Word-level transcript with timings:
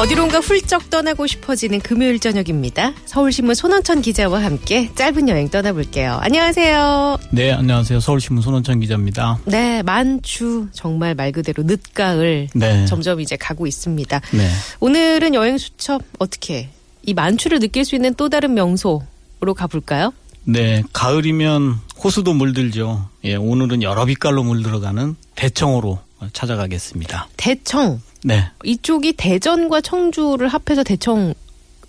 어디론가 0.00 0.38
훌쩍 0.38 0.88
떠나고 0.88 1.26
싶어지는 1.26 1.78
금요일 1.80 2.18
저녁입니다. 2.20 2.94
서울신문 3.04 3.54
손원천 3.54 4.00
기자와 4.00 4.42
함께 4.42 4.90
짧은 4.94 5.28
여행 5.28 5.50
떠나볼게요. 5.50 6.18
안녕하세요. 6.22 7.18
네, 7.32 7.52
안녕하세요. 7.52 8.00
서울신문 8.00 8.42
손원천 8.42 8.80
기자입니다. 8.80 9.40
네, 9.44 9.82
만추 9.82 10.68
정말 10.72 11.14
말 11.14 11.32
그대로 11.32 11.64
늦가을 11.64 12.48
네. 12.54 12.86
점점 12.86 13.20
이제 13.20 13.36
가고 13.36 13.66
있습니다. 13.66 14.22
네. 14.32 14.48
오늘은 14.80 15.34
여행 15.34 15.58
수첩 15.58 16.00
어떻게 16.18 16.70
이 17.02 17.12
만추를 17.12 17.60
느낄 17.60 17.84
수 17.84 17.94
있는 17.94 18.14
또 18.14 18.30
다른 18.30 18.54
명소로 18.54 19.52
가볼까요? 19.54 20.14
네, 20.44 20.82
가을이면 20.94 21.78
호수도 22.02 22.32
물들죠. 22.32 23.06
예, 23.24 23.34
오늘은 23.34 23.82
여러 23.82 24.06
빛깔로 24.06 24.44
물들어가는 24.44 25.16
대청호로 25.34 25.98
찾아가겠습니다. 26.32 27.28
대청 27.36 28.00
네. 28.24 28.50
이쪽이 28.64 29.14
대전과 29.14 29.80
청주를 29.80 30.48
합해서 30.48 30.82
대청 30.84 31.34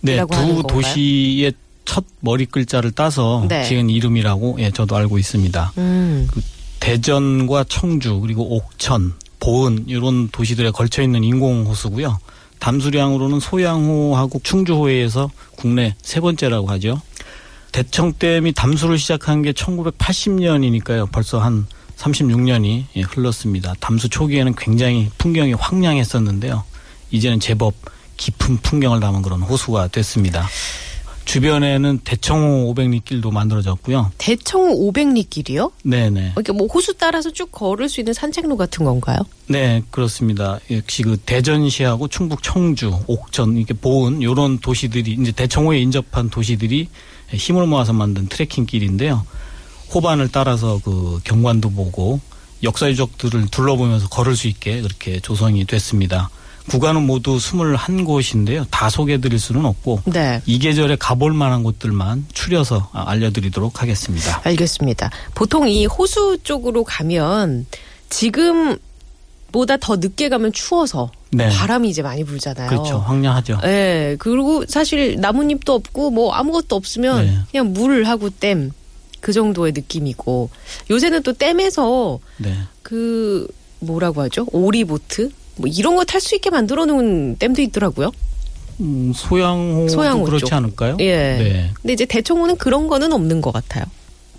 네, 0.02 0.14
이라고 0.14 0.36
하는 0.36 0.48
두 0.48 0.64
건가요? 0.64 0.82
도시의 0.82 1.54
첫 1.86 2.06
머리 2.20 2.46
글자를 2.46 2.92
따서 2.92 3.46
네. 3.48 3.64
지은 3.64 3.90
이름이라고 3.90 4.58
예, 4.60 4.72
저도 4.72 4.96
알고 4.96 5.18
있습니다. 5.18 5.74
음, 5.78 6.28
대전과 6.80 7.66
청주 7.68 8.20
그리고 8.20 8.56
옥천, 8.56 9.14
보은 9.40 9.86
이런 9.88 10.30
도시들에 10.30 10.72
걸쳐 10.72 11.02
있는 11.02 11.24
인공 11.24 11.66
호수고요. 11.66 12.20
담수량으로는 12.60 13.40
소양호하고 13.40 14.40
충주호에서 14.44 15.32
국내 15.56 15.96
세 16.02 16.20
번째라고 16.20 16.70
하죠. 16.70 17.02
대청댐이 17.72 18.54
담수를 18.54 18.98
시작한 18.98 19.42
게 19.42 19.52
1980년이니까요. 19.54 21.12
벌써 21.12 21.40
한 21.40 21.66
36년이 22.02 22.86
예, 22.96 23.02
흘렀습니다. 23.02 23.74
담수 23.80 24.10
초기에는 24.10 24.56
굉장히 24.56 25.10
풍경이 25.18 25.54
황량했었는데요. 25.54 26.64
이제는 27.12 27.40
제법 27.40 27.76
깊은 28.18 28.58
풍경을 28.58 29.00
담은 29.00 29.22
그런 29.22 29.42
호수가 29.42 29.90
됐습니다. 29.90 30.48
주변에는 31.26 32.00
대청호 32.04 32.74
500리길도 32.74 33.32
만들어졌고요. 33.32 34.12
대청 34.18 34.72
500리길이요? 34.72 35.72
네네. 35.84 36.34
이렇게 36.36 36.52
뭐 36.52 36.68
호수 36.68 36.96
따라서 36.96 37.32
쭉 37.32 37.52
걸을 37.52 37.90
수 37.90 38.02
있는 38.02 38.14
산책로 38.14 38.58
같은 38.58 38.84
건가요? 38.84 39.20
네, 39.48 39.84
그렇습니다. 39.92 40.60
역시 40.72 41.04
그 41.04 41.18
대전시하고 41.18 42.08
충북 42.08 42.42
청주, 42.42 42.92
옥천, 43.06 43.58
이렇게 43.58 43.74
보은 43.74 44.24
요런 44.24 44.60
도시들이 44.60 45.18
이제 45.22 45.32
대청호에 45.32 45.80
인접한 45.80 46.30
도시들이 46.30 46.90
힘을 47.30 47.68
모아서 47.68 47.94
만든 47.94 48.28
트레킹 48.28 48.66
길인데요. 48.66 49.24
호반을 49.94 50.30
따라서 50.32 50.80
그 50.84 51.20
경관도 51.24 51.72
보고 51.72 52.20
역사 52.64 52.90
유적들을 52.90 53.48
둘러보면서 53.50 54.08
걸을 54.10 54.36
수 54.36 54.48
있게 54.48 54.82
그렇게 54.82 55.20
조성이 55.20 55.66
됐습니다. 55.66 56.30
구간은 56.70 57.06
모두 57.08 57.38
21곳인데요. 57.38 58.66
다 58.70 58.90
소개해 58.90 59.20
드릴 59.20 59.40
수는 59.40 59.66
없고 59.66 60.04
네. 60.06 60.42
이 60.46 60.60
계절에 60.60 60.96
가볼 60.96 61.34
만한 61.34 61.64
곳들만 61.64 62.28
추려서 62.34 62.90
알려드리도록 62.94 63.82
하겠습니다. 63.82 64.42
알겠습니다. 64.44 65.10
보통 65.34 65.68
이 65.68 65.86
호수 65.86 66.38
쪽으로 66.44 66.84
가면 66.84 67.66
지금보다 68.10 69.78
더 69.82 69.96
늦게 69.96 70.30
가면 70.30 70.54
추워서 70.54 71.12
네. 71.32 71.50
바람이 71.50 71.90
이제 71.90 72.02
많이 72.02 72.24
불잖아요. 72.24 72.70
그렇죠. 72.70 73.00
황량하죠. 73.00 73.62
예, 73.64 74.16
그리고 74.20 74.66
사실 74.68 75.20
나뭇잎도 75.20 75.74
없고 75.74 76.12
뭐 76.12 76.34
아무것도 76.34 76.76
없으면 76.76 77.26
네. 77.26 77.38
그냥 77.52 77.74
물 77.74 78.04
하고 78.04 78.30
댐 78.30 78.72
그 79.22 79.32
정도의 79.34 79.72
느낌이고 79.74 80.50
요새는 80.90 81.24
또 81.24 81.34
댐에서 81.34 82.20
네. 82.38 82.54
그 82.84 83.48
뭐라고 83.80 84.22
하죠? 84.22 84.46
오리보트 84.52 85.30
뭐 85.58 85.68
이런 85.70 85.96
거 85.96 86.04
탈 86.04 86.20
수 86.20 86.36
있게 86.36 86.50
만들어 86.50 86.86
놓은 86.86 87.38
댐도 87.38 87.62
있더라고요. 87.62 88.12
음, 88.80 89.12
소양호 89.16 89.88
소양호 89.90 90.24
그렇지 90.26 90.46
쪽. 90.46 90.54
않을까요? 90.54 90.98
예. 91.00 91.16
네. 91.16 91.72
근데 91.76 91.94
이제 91.94 92.06
대청호는 92.06 92.58
그런 92.58 92.88
거는 92.88 93.14
없는 93.14 93.42
것 93.42 93.52
같아요. 93.52 93.86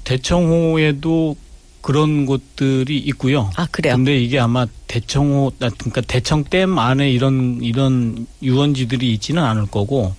대청호에도 0.05 1.37
그런 1.81 2.27
곳들이 2.27 2.99
있고요. 2.99 3.51
아 3.57 3.67
그래요? 3.71 3.95
근데 3.97 4.17
이게 4.19 4.39
아마 4.39 4.67
대청호, 4.87 5.53
아, 5.61 5.69
그러니까 5.77 6.01
대청댐 6.03 6.79
안에 6.79 7.11
이런 7.11 7.59
이런 7.63 8.27
유원지들이 8.43 9.13
있지는 9.15 9.43
않을 9.43 9.67
거고 9.67 10.15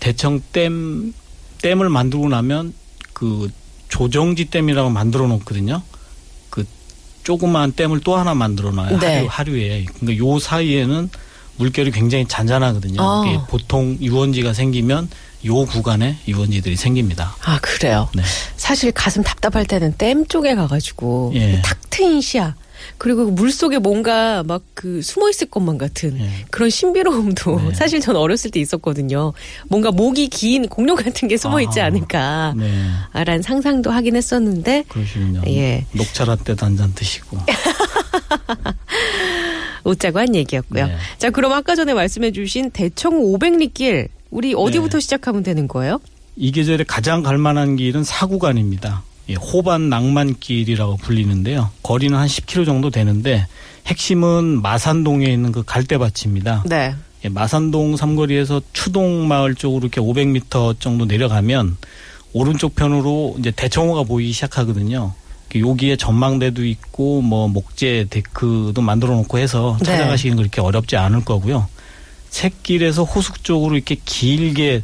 대청댐 0.00 1.14
댐을 1.62 1.88
만들고 1.88 2.28
나면 2.28 2.74
그 3.12 3.48
조정지 3.88 4.46
댐이라고 4.46 4.90
만들어 4.90 5.26
놓거든요. 5.26 5.82
그 6.50 6.64
조그마한 7.24 7.72
댐을 7.72 8.00
또 8.00 8.16
하나 8.16 8.34
만들어 8.34 8.70
놔요. 8.70 8.98
네. 8.98 9.26
하류, 9.26 9.26
하류에. 9.28 9.84
그러니까 9.98 10.24
요 10.24 10.38
사이에는 10.38 11.10
물결이 11.56 11.90
굉장히 11.90 12.26
잔잔하거든요. 12.26 13.00
아. 13.02 13.46
보통 13.48 13.96
유원지가 14.00 14.52
생기면 14.52 15.08
요 15.46 15.64
구간에 15.66 16.18
유원지들이 16.26 16.76
생깁니다. 16.76 17.36
아 17.44 17.58
그래요. 17.60 18.08
네. 18.14 18.22
사실 18.56 18.92
가슴 18.92 19.22
답답할 19.22 19.66
때는 19.66 19.94
댐 19.98 20.26
쪽에 20.26 20.54
가가지고 20.54 21.32
예. 21.34 21.60
탁 21.62 21.78
트인 21.90 22.20
시야 22.20 22.54
그리고 22.98 23.30
물 23.30 23.52
속에 23.52 23.78
뭔가 23.78 24.42
막 24.44 24.62
그 24.78 25.02
숨어 25.02 25.28
있을 25.28 25.48
것만 25.48 25.76
같은 25.76 26.20
예. 26.20 26.30
그런 26.50 26.70
신비로움도 26.70 27.60
네. 27.60 27.70
사실 27.74 28.00
전 28.00 28.14
어렸을 28.14 28.52
때 28.52 28.60
있었거든요. 28.60 29.32
뭔가 29.68 29.90
목이 29.90 30.28
긴 30.28 30.68
공룡 30.68 30.94
같은 30.94 31.26
게 31.26 31.36
숨어 31.36 31.60
있지 31.62 31.80
아. 31.80 31.86
않을까. 31.86 32.54
네. 32.56 33.24
란 33.24 33.42
상상도 33.42 33.90
하긴 33.90 34.14
했었는데 34.14 34.84
그러시군요. 34.88 35.42
예. 35.48 35.84
녹차 35.92 36.26
라떼도 36.26 36.64
한 36.64 36.76
잔 36.76 36.94
드시고. 36.94 37.38
웃자고 39.84 40.18
한 40.18 40.34
얘기였고요. 40.34 40.86
네. 40.86 40.96
자, 41.18 41.30
그럼 41.30 41.52
아까 41.52 41.74
전에 41.74 41.94
말씀해 41.94 42.32
주신 42.32 42.70
대청 42.70 43.14
500리길 43.14 44.08
우리 44.30 44.54
어디부터 44.54 44.98
네. 44.98 45.00
시작하면 45.00 45.42
되는 45.42 45.66
거예요? 45.66 46.00
이 46.36 46.52
계절에 46.52 46.84
가장 46.86 47.22
갈 47.22 47.38
만한 47.38 47.76
길은 47.76 48.04
사구간입니다. 48.04 49.02
예, 49.28 49.34
호반 49.34 49.88
낭만길이라고 49.88 50.96
불리는데요. 50.98 51.70
거리는 51.82 52.16
한 52.16 52.26
10km 52.26 52.64
정도 52.64 52.90
되는데 52.90 53.46
핵심은 53.86 54.62
마산동에 54.62 55.26
있는 55.26 55.52
그 55.52 55.62
갈대밭입니다. 55.64 56.64
네. 56.66 56.94
예, 57.24 57.28
마산동 57.28 57.96
삼거리에서 57.96 58.62
추동 58.72 59.28
마을 59.28 59.54
쪽으로 59.54 59.86
이렇게 59.86 60.00
500m 60.00 60.80
정도 60.80 61.04
내려가면 61.04 61.76
오른쪽 62.32 62.74
편으로 62.74 63.36
이제 63.38 63.50
대청호가 63.50 64.04
보이기 64.04 64.32
시작하거든요. 64.32 65.14
여기에 65.54 65.96
전망대도 65.96 66.64
있고 66.66 67.22
뭐 67.22 67.48
목재 67.48 68.06
데크도 68.10 68.80
만들어 68.82 69.14
놓고 69.14 69.38
해서 69.38 69.76
네. 69.80 69.86
찾아가시기는 69.86 70.36
그렇게 70.36 70.60
어렵지 70.60 70.96
않을 70.96 71.24
거고요. 71.24 71.66
샛길에서 72.30 73.04
호수 73.04 73.32
쪽으로 73.42 73.74
이렇게 73.74 73.96
길게 74.04 74.82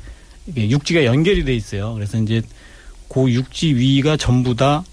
육지가 0.57 1.05
연결이 1.05 1.45
돼 1.45 1.55
있어요. 1.55 1.93
그래서 1.95 2.19
이제 2.19 2.41
그 3.09 3.31
육지 3.31 3.75
위가 3.75 4.17
전부 4.17 4.55
다 4.55 4.85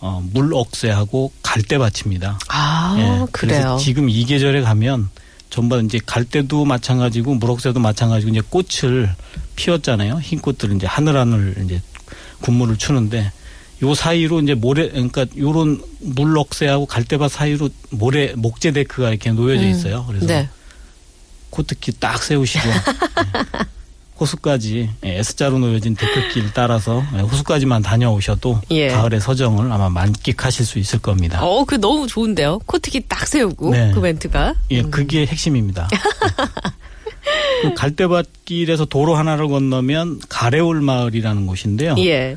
어, 0.00 0.22
물 0.32 0.54
억새하고 0.54 1.30
갈대밭입니다. 1.42 2.38
아, 2.48 2.96
예, 2.98 3.26
그래요. 3.32 3.76
지금 3.80 4.08
이 4.08 4.24
계절에 4.24 4.62
가면 4.62 5.10
전부 5.50 5.76
다 5.76 5.82
이제 5.82 6.00
갈대도 6.04 6.64
마찬가지고 6.64 7.34
물억새도 7.34 7.80
마찬가지고 7.80 8.30
이제 8.30 8.40
꽃을 8.48 9.14
피웠잖아요. 9.56 10.20
흰 10.22 10.40
꽃들은 10.40 10.76
이제 10.76 10.86
하늘하늘 10.86 11.56
이제 11.64 11.82
군무를 12.40 12.78
추는데 12.78 13.30
요 13.82 13.94
사이로 13.94 14.40
이제 14.40 14.54
모래 14.54 14.88
그러니까 14.88 15.26
요런 15.36 15.82
물억새하고 16.00 16.86
갈대밭 16.86 17.30
사이로 17.30 17.68
모래 17.90 18.32
목재 18.36 18.72
데크가 18.72 19.10
이렇게 19.10 19.32
놓여져 19.32 19.62
음, 19.62 19.68
있어요. 19.68 20.04
그래서 20.06 20.26
네. 20.26 20.48
코트키 21.50 21.92
딱 21.98 22.22
세우시고 22.22 22.68
예, 22.68 22.72
호수까지 24.20 24.90
예, 25.04 25.18
S자로 25.20 25.58
놓여진 25.58 25.96
데크길 25.96 26.52
따라서 26.52 27.02
예, 27.16 27.20
호수까지만 27.20 27.82
다녀오셔도 27.82 28.60
예. 28.70 28.88
가을의 28.88 29.20
서정을 29.20 29.72
아마 29.72 29.88
만끽하실 29.88 30.66
수 30.66 30.78
있을 30.78 30.98
겁니다. 30.98 31.42
어, 31.42 31.64
그 31.64 31.80
너무 31.80 32.06
좋은데요. 32.06 32.60
코트기 32.66 33.04
딱 33.08 33.26
세우고 33.26 33.70
네. 33.70 33.90
그 33.94 33.98
멘트가. 34.00 34.54
예, 34.72 34.82
그게 34.82 35.24
핵심입니다. 35.26 35.88
그 37.62 37.74
갈대밭길에서 37.74 38.86
도로 38.86 39.14
하나를 39.16 39.48
건너면 39.48 40.20
가래올 40.28 40.80
마을이라는 40.80 41.46
곳인데요. 41.46 41.94
예. 41.98 42.36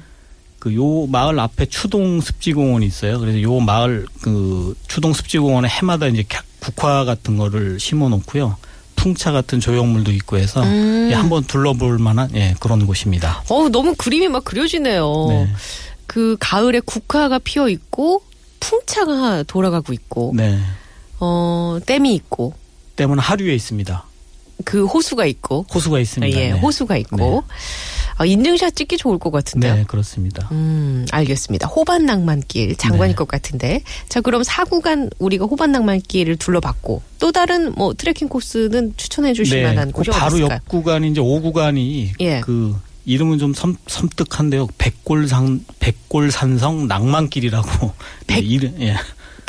그 0.59 0.73
요 0.75 1.05
마을 1.07 1.37
앞에 1.41 1.65
추동 1.65 2.21
습지공원이 2.21 2.85
있어요. 2.85 3.19
그래서 3.19 3.41
요 3.41 3.59
마을 3.59 4.05
그 4.21 4.73
추동 4.87 5.11
습지공원에 5.11 5.67
해마다 5.67 6.07
이제 6.07 6.23
갸- 6.27 6.41
국화 6.61 7.03
같은 7.03 7.35
거를 7.35 7.81
심어 7.81 8.07
놓고요. 8.07 8.55
풍차 9.03 9.33
같은 9.33 9.59
조형물도 9.59 10.13
있고 10.13 10.37
해서 10.37 10.63
음. 10.63 11.09
예, 11.11 11.13
한번 11.13 11.43
둘러볼 11.43 11.97
만한 11.97 12.29
예, 12.35 12.55
그런 12.61 12.85
곳입니다. 12.85 13.43
어 13.49 13.67
너무 13.67 13.95
그림이 13.97 14.29
막 14.29 14.45
그려지네요. 14.45 15.25
네. 15.27 15.49
그 16.07 16.37
가을에 16.39 16.79
국화가 16.79 17.37
피어 17.37 17.67
있고 17.67 18.23
풍차가 18.61 19.43
돌아가고 19.43 19.91
있고 19.91 20.31
네. 20.33 20.57
어 21.19 21.79
댐이 21.85 22.15
있고 22.15 22.53
때문에 22.95 23.21
하류에 23.21 23.53
있습니다. 23.53 24.05
그 24.63 24.85
호수가 24.85 25.25
있고 25.25 25.65
호수가 25.73 25.99
있습니다. 25.99 26.39
예 26.39 26.53
네. 26.53 26.57
호수가 26.57 26.95
있고 26.95 27.43
아, 27.45 27.53
인증샷 28.23 28.75
찍기 28.75 28.97
좋을 28.97 29.17
것 29.17 29.31
같은데요. 29.31 29.75
네, 29.75 29.83
그렇습니다. 29.87 30.47
음, 30.51 31.05
알겠습니다. 31.11 31.67
호반 31.67 32.05
낭만길 32.05 32.75
장관일 32.77 33.09
네. 33.09 33.15
것 33.15 33.27
같은데. 33.27 33.81
자, 34.09 34.21
그럼 34.21 34.43
사구간 34.43 35.09
우리가 35.19 35.45
호반 35.45 35.71
낭만길을 35.71 36.37
둘러봤고 36.37 37.01
또 37.19 37.31
다른 37.31 37.73
뭐 37.75 37.93
트레킹 37.93 38.29
코스는 38.29 38.93
추천해 38.97 39.33
주실 39.33 39.63
만한 39.63 39.87
그 39.91 39.97
곳이 40.03 40.11
바로 40.11 40.35
어딨을까요? 40.35 40.55
옆 40.55 40.67
구간이 40.67 41.09
이제 41.09 41.21
5구간이 41.21 42.09
예. 42.21 42.41
그 42.41 42.75
이름은 43.05 43.37
좀 43.39 43.53
섬, 43.53 43.75
섬뜩한데요. 43.87 44.67
백골산 44.77 45.65
백골산성 45.79 46.87
낭만길이라고 46.87 47.91
백- 48.27 48.37
예, 48.43 48.47
이름 48.47 48.75
예. 48.81 48.95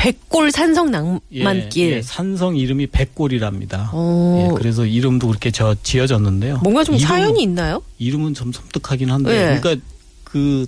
백골 0.08 0.50
산성 0.52 0.88
예, 1.32 1.42
낭만길. 1.44 1.92
예, 1.92 2.02
산성 2.02 2.56
이름이 2.56 2.88
백골이랍니다. 2.88 3.90
오. 3.94 4.38
예, 4.50 4.54
그래서 4.54 4.84
이름도 4.84 5.28
그렇게 5.28 5.50
저 5.50 5.74
지어졌는데요. 5.82 6.58
뭔가 6.62 6.84
좀 6.84 6.96
이름은- 6.96 7.06
사연이 7.06 7.42
있나요? 7.42 7.80
이름은 7.98 8.34
좀 8.34 8.52
섬뜩하긴 8.52 9.10
한데 9.10 9.30
예. 9.54 9.58
그러니까 9.60 9.82
그, 10.24 10.66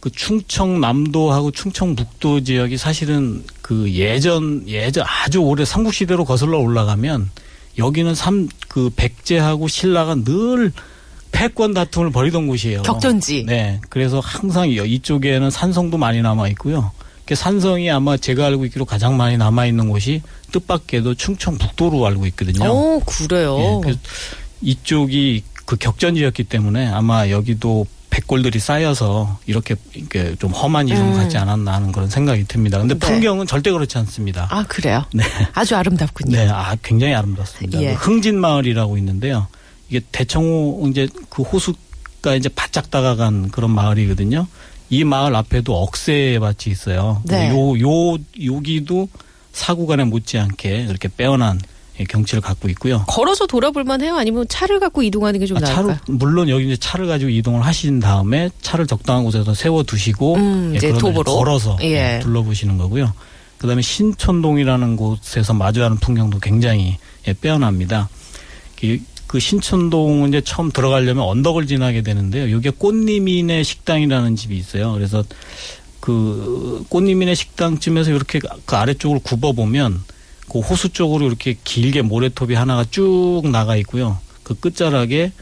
그 0.00 0.08
충청남도하고 0.10 1.50
충청북도 1.50 2.42
지역이 2.44 2.78
사실은 2.78 3.44
그 3.60 3.92
예전 3.92 4.66
예전 4.66 5.04
아주 5.06 5.40
오래 5.40 5.64
삼국시대로 5.66 6.24
거슬러 6.24 6.58
올라가면 6.58 7.28
여기는 7.78 8.14
삼 8.14 8.48
그 8.68 8.88
백제하고 8.96 9.68
신라가 9.68 10.14
늘 10.14 10.72
패권 11.32 11.74
다툼을 11.74 12.10
벌이던 12.10 12.46
곳이에요. 12.46 12.80
격전지. 12.80 13.44
네. 13.46 13.78
그래서 13.90 14.18
항상 14.20 14.70
이- 14.70 14.76
이쪽에는 14.76 15.50
산성도 15.50 15.98
많이 15.98 16.22
남아 16.22 16.48
있고요. 16.48 16.90
그 17.24 17.34
산성이 17.34 17.90
아마 17.90 18.16
제가 18.16 18.46
알고 18.46 18.64
있기로 18.66 18.84
가장 18.84 19.16
많이 19.16 19.36
남아 19.36 19.66
있는 19.66 19.88
곳이 19.88 20.22
뜻밖에도 20.50 21.14
충청북도로 21.14 22.06
알고 22.06 22.26
있거든요. 22.26 22.70
오, 22.70 23.00
그래요. 23.00 23.80
예, 23.86 23.94
이쪽이 24.60 25.44
그 25.64 25.76
격전지였기 25.76 26.44
때문에 26.44 26.88
아마 26.88 27.28
여기도 27.30 27.86
백골들이 28.10 28.58
쌓여서 28.58 29.38
이렇게, 29.46 29.74
이렇게 29.94 30.36
좀 30.38 30.50
험한 30.50 30.88
이름을 30.88 31.14
음. 31.14 31.16
갖지 31.16 31.38
않았나 31.38 31.72
하는 31.72 31.92
그런 31.92 32.10
생각이 32.10 32.44
듭니다. 32.44 32.78
근데 32.78 32.94
네. 32.94 33.00
풍경은 33.00 33.46
절대 33.46 33.72
그렇지 33.72 33.96
않습니다. 33.98 34.48
아, 34.50 34.64
그래요? 34.64 35.04
네. 35.14 35.24
아주 35.54 35.74
아름답군요. 35.76 36.36
네, 36.36 36.48
아, 36.48 36.76
굉장히 36.82 37.14
아름답습니다. 37.14 37.80
예. 37.80 37.94
그 37.94 38.10
흥진 38.10 38.38
마을이라고 38.38 38.98
있는데요. 38.98 39.46
이게 39.88 40.04
대청호 40.12 40.88
이제 40.90 41.08
그 41.30 41.42
호수가 41.42 42.34
이제 42.36 42.50
바짝 42.50 42.90
다가간 42.90 43.50
그런 43.50 43.70
마을이거든요. 43.70 44.46
이 44.92 45.04
마을 45.04 45.34
앞에도 45.34 45.74
억새밭이 45.82 46.66
있어요. 46.66 47.22
네. 47.24 47.48
요, 47.48 47.80
요, 47.80 48.18
여기도 48.44 49.08
사구간에 49.54 50.04
못지않게 50.04 50.84
그렇게 50.84 51.08
빼어난 51.08 51.58
예, 51.98 52.04
경치를 52.04 52.42
갖고 52.42 52.68
있고요. 52.68 53.02
걸어서 53.08 53.46
돌아볼만 53.46 54.02
해요? 54.02 54.16
아니면 54.16 54.46
차를 54.48 54.80
갖고 54.80 55.02
이동하는 55.02 55.40
게좀 55.40 55.56
아, 55.56 55.60
차로 55.60 55.88
나을까요? 55.88 56.16
물론 56.18 56.50
여기 56.50 56.66
이제 56.66 56.76
차를 56.76 57.06
가지고 57.06 57.30
이동을 57.30 57.64
하신 57.64 58.00
다음에 58.00 58.50
차를 58.60 58.86
적당한 58.86 59.24
곳에서 59.24 59.54
세워 59.54 59.82
두시고 59.82 60.34
음, 60.34 60.74
이제 60.76 60.92
도보로? 60.92 61.38
걸어서 61.38 61.78
예. 61.80 62.16
예, 62.16 62.20
둘러보시는 62.20 62.76
거고요. 62.76 63.14
그다음에 63.56 63.80
신촌동이라는 63.80 64.96
곳에서 64.96 65.54
마주하는 65.54 65.96
풍경도 65.96 66.38
굉장히 66.40 66.98
예, 67.26 67.32
빼어납니다. 67.32 68.10
그, 69.32 69.38
그 69.38 69.40
신촌동은 69.40 70.28
이제 70.28 70.42
처음 70.42 70.70
들어가려면 70.70 71.24
언덕을 71.24 71.66
지나게 71.66 72.02
되는데요. 72.02 72.54
여기에 72.54 72.72
꽃님이네 72.76 73.62
식당이라는 73.62 74.36
집이 74.36 74.56
있어요. 74.56 74.92
그래서 74.92 75.24
그 76.00 76.84
꽃님이네 76.90 77.34
식당쯤에서 77.34 78.10
이렇게 78.10 78.40
그 78.66 78.76
아래쪽을 78.76 79.20
굽어 79.22 79.52
보면 79.52 80.04
그 80.50 80.60
호수 80.60 80.90
쪽으로 80.90 81.26
이렇게 81.26 81.56
길게 81.64 82.02
모래톱이 82.02 82.54
하나가 82.54 82.84
쭉 82.90 83.42
나가 83.50 83.74
있고요. 83.76 84.18
그 84.42 84.54
끝자락에 84.54 85.32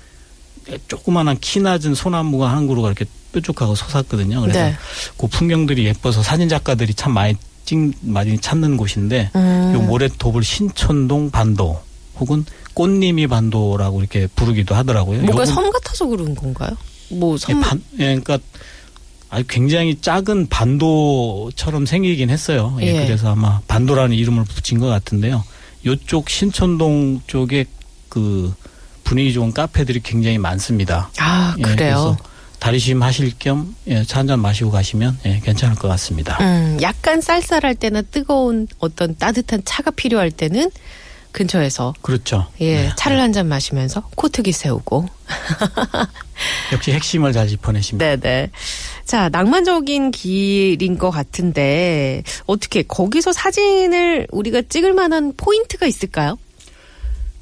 조그마한 0.86 1.38
키 1.40 1.58
낮은 1.58 1.96
소나무가 1.96 2.52
한 2.52 2.68
그루가 2.68 2.88
이렇게 2.88 3.06
뾰족하고 3.32 3.74
솟았거든요. 3.74 4.40
그래서 4.40 4.58
네. 4.60 4.74
그 5.16 5.26
풍경들이 5.26 5.84
예뻐서 5.84 6.22
사진 6.22 6.48
작가들이 6.48 6.94
참 6.94 7.12
많이 7.12 7.34
찍 7.64 7.92
많이 8.02 8.38
찾는 8.38 8.76
곳인데 8.76 9.30
음. 9.34 9.72
요 9.74 9.80
모래톱을 9.82 10.44
신촌동 10.44 11.30
반도 11.30 11.80
혹은 12.18 12.44
꽃님이 12.74 13.26
반도라고 13.26 14.00
이렇게 14.00 14.26
부르기도 14.34 14.74
하더라고요. 14.74 15.22
뭔가 15.22 15.44
섬 15.44 15.70
같아서 15.70 16.06
그런 16.06 16.34
건가요? 16.34 16.70
뭐 17.10 17.34
예, 17.34 17.38
섬, 17.38 17.60
반, 17.60 17.82
예, 17.94 18.04
그러니까 18.18 18.38
아주 19.28 19.44
굉장히 19.48 20.00
작은 20.00 20.48
반도처럼 20.48 21.86
생기긴 21.86 22.30
했어요. 22.30 22.76
예, 22.80 22.86
예. 23.02 23.06
그래서 23.06 23.32
아마 23.32 23.60
반도라는 23.68 24.16
이름을 24.16 24.44
붙인 24.44 24.78
것 24.78 24.86
같은데요. 24.86 25.44
요쪽 25.86 26.28
신촌동 26.30 27.22
쪽에 27.26 27.64
그 28.08 28.52
분위기 29.04 29.32
좋은 29.32 29.52
카페들이 29.52 30.00
굉장히 30.02 30.38
많습니다. 30.38 31.10
아, 31.18 31.54
예, 31.58 31.62
그래요? 31.62 32.16
다리쉼 32.60 33.02
하실 33.02 33.32
겸 33.38 33.74
예, 33.86 34.04
차 34.04 34.18
한 34.20 34.26
잔 34.28 34.38
마시고 34.40 34.70
가시면 34.70 35.18
예, 35.26 35.40
괜찮을 35.42 35.76
것 35.76 35.88
같습니다. 35.88 36.36
음, 36.42 36.78
약간 36.82 37.20
쌀쌀할 37.22 37.74
때나 37.74 38.02
뜨거운 38.02 38.68
어떤 38.78 39.16
따뜻한 39.16 39.62
차가 39.64 39.90
필요할 39.90 40.30
때는 40.30 40.70
근처에서 41.32 41.94
그렇죠. 42.02 42.46
예, 42.60 42.74
네. 42.82 42.90
차를 42.96 43.20
한 43.20 43.32
잔 43.32 43.46
마시면서 43.48 44.02
코트기 44.16 44.50
세우고. 44.52 45.06
역시 46.72 46.92
핵심을 46.92 47.32
잘 47.32 47.46
짚어내십니다. 47.48 48.16
네네. 48.16 48.50
자, 49.04 49.28
낭만적인 49.28 50.10
길인 50.10 50.98
것 50.98 51.10
같은데, 51.10 52.22
어떻게, 52.46 52.82
거기서 52.82 53.32
사진을 53.32 54.26
우리가 54.30 54.62
찍을 54.68 54.92
만한 54.92 55.32
포인트가 55.36 55.86
있을까요? 55.86 56.38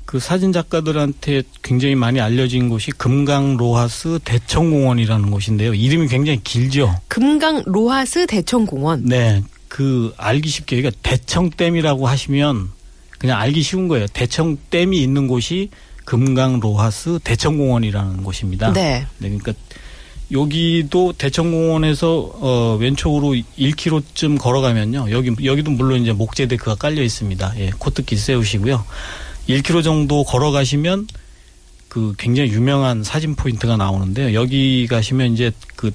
그 0.05 0.19
사진 0.21 0.53
작가들한테 0.53 1.43
굉장히 1.63 1.95
많이 1.95 2.21
알려진 2.21 2.69
곳이 2.71 2.91
금강 2.93 3.57
로하스 3.59 4.19
대청공원이라는 4.25 5.31
곳인데요. 5.31 5.75
이름이 5.75 6.09
굉장히 6.09 6.43
길죠. 6.43 6.95
금강 7.09 7.65
로하스 7.67 8.27
대청공원. 8.27 9.05
네, 9.05 9.43
그 9.69 10.15
알기 10.17 10.49
쉽게 10.49 10.77
그러니까 10.77 10.99
대청댐이라고 11.03 12.07
하시면 12.09 12.71
그냥 13.19 13.39
알기 13.41 13.63
쉬운 13.63 13.89
거예요. 13.89 14.07
대청댐이 14.09 15.03
있는 15.03 15.27
곳이 15.27 15.71
금강 16.05 16.61
로하스 16.61 17.19
대청공원이라는 17.23 18.23
곳입니다. 18.23 18.73
네. 18.73 19.07
네, 19.19 19.29
그러니까 19.29 19.53
여기도 20.31 21.13
대청공원에서 21.13 22.33
어 22.35 22.77
왼쪽으로 22.81 23.35
1km쯤 23.59 24.39
걸어가면요. 24.39 25.11
여기 25.11 25.35
여기도 25.45 25.71
물론 25.71 26.03
이제 26.03 26.13
목재 26.13 26.47
데크가 26.47 26.77
깔려 26.77 27.03
있습니다. 27.03 27.55
예, 27.59 27.71
코트깃 27.79 28.19
세우시고요. 28.19 28.85
1km 29.49 29.83
정도 29.83 30.25
걸어가시면 30.25 31.09
그 31.89 32.15
굉장히 32.19 32.51
유명한 32.51 33.03
사진 33.03 33.35
포인트가 33.35 33.77
나오는데요. 33.77 34.35
여기 34.35 34.87
가시면 34.87 35.33
이제 35.33 35.51
그 35.77 35.91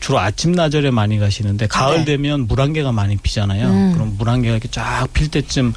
주로 0.00 0.18
아침 0.18 0.52
나절에 0.52 0.90
많이 0.90 1.18
가시는데 1.18 1.66
가을 1.66 1.98
네. 1.98 2.04
되면 2.04 2.46
물안개가 2.46 2.92
많이 2.92 3.16
피잖아요. 3.16 3.68
음. 3.68 3.92
그럼 3.94 4.14
물안개가 4.18 4.52
이렇게 4.52 4.68
쫙 4.68 5.08
필 5.12 5.28
때쯤 5.28 5.72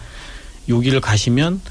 여기를 0.70 1.02
가시면 1.02 1.62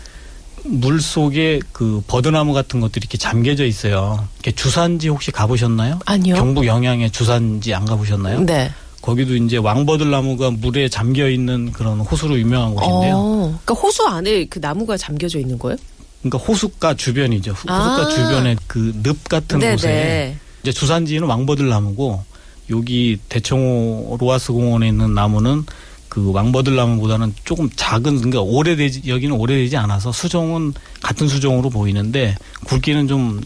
물 0.64 1.00
속에 1.00 1.60
그 1.72 2.02
버드나무 2.06 2.52
같은 2.52 2.80
것들이 2.80 3.04
이렇게 3.04 3.16
잠겨져 3.16 3.64
있어요. 3.64 4.26
이렇게 4.36 4.52
주산지 4.52 5.08
혹시 5.08 5.30
가보셨나요? 5.30 5.98
아니요. 6.04 6.34
경북 6.34 6.66
영양의 6.66 7.10
주산지 7.10 7.72
안 7.74 7.84
가보셨나요? 7.86 8.40
네. 8.40 8.70
거기도 9.00 9.34
이제 9.34 9.56
왕버들나무가 9.56 10.50
물에 10.50 10.90
잠겨 10.90 11.30
있는 11.30 11.72
그런 11.72 12.00
호수로 12.00 12.38
유명한 12.38 12.74
곳인데요. 12.74 13.14
어, 13.16 13.58
그러니까 13.64 13.74
호수 13.74 14.06
안에 14.06 14.44
그 14.46 14.58
나무가 14.58 14.98
잠겨져 14.98 15.38
있는 15.38 15.58
거예요? 15.58 15.78
그러니까 16.20 16.36
호숫가 16.36 16.94
주변이죠. 16.96 17.52
후- 17.52 17.68
호숫가 17.72 18.02
아. 18.02 18.08
주변에 18.10 18.56
그늪 18.66 19.24
같은 19.24 19.58
곳에 19.58 19.88
네네. 19.88 20.36
이제 20.62 20.72
주산지는 20.72 21.26
왕버들나무고 21.26 22.22
여기 22.68 23.18
대청호 23.30 24.18
로아스 24.20 24.52
공원에 24.52 24.88
있는 24.88 25.14
나무는 25.14 25.64
그 26.10 26.32
왕버들나무보다는 26.32 27.34
조금 27.44 27.70
작은 27.74 28.16
그러니까 28.16 28.40
오래되지 28.42 29.02
여기는 29.06 29.34
오래되지 29.34 29.76
않아서 29.76 30.10
수종은 30.10 30.74
같은 31.00 31.28
수종으로 31.28 31.70
보이는데 31.70 32.34
굵기는 32.66 33.06
좀 33.06 33.40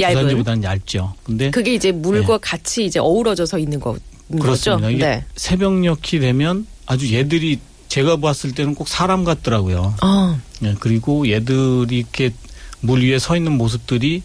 얇은. 0.00 0.14
주산지보다는 0.14 0.64
얇죠. 0.64 1.14
근데 1.22 1.50
그게 1.50 1.74
이제 1.74 1.92
물과 1.92 2.38
같이 2.38 2.86
이제 2.86 2.98
어우러져서 2.98 3.58
있는 3.58 3.78
거, 3.78 3.92
거죠? 3.92 4.42
그렇습니다. 4.42 4.88
이게 4.88 5.04
네. 5.04 5.24
새벽녘이 5.36 6.18
되면 6.20 6.66
아주 6.86 7.12
얘들이 7.14 7.60
제가 7.88 8.16
봤을 8.16 8.52
때는 8.54 8.74
꼭 8.74 8.88
사람 8.88 9.24
같더라고요. 9.24 9.94
어, 10.02 10.40
예, 10.64 10.74
그리고 10.80 11.28
얘들이 11.28 11.98
이렇게 11.98 12.32
물 12.80 13.02
위에 13.02 13.18
서 13.18 13.36
있는 13.36 13.52
모습들이 13.52 14.22